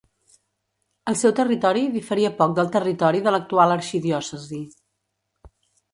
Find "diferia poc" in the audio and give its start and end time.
1.99-2.57